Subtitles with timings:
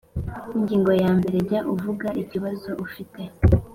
[0.57, 3.21] Ingingo ya mbere Jya uvuga ikibazo ufite